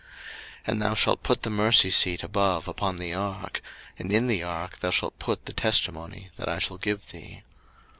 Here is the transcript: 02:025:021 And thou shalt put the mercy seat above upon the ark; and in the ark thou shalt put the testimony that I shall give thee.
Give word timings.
02:025:021 0.01 0.09
And 0.73 0.81
thou 0.81 0.95
shalt 0.95 1.21
put 1.21 1.43
the 1.43 1.49
mercy 1.51 1.91
seat 1.91 2.23
above 2.23 2.67
upon 2.67 2.97
the 2.97 3.13
ark; 3.13 3.61
and 3.99 4.11
in 4.11 4.25
the 4.25 4.41
ark 4.41 4.79
thou 4.79 4.89
shalt 4.89 5.19
put 5.19 5.45
the 5.45 5.53
testimony 5.53 6.31
that 6.37 6.49
I 6.49 6.57
shall 6.57 6.77
give 6.77 7.11
thee. 7.11 7.43